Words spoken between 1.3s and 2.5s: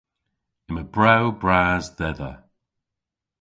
bras dhedha.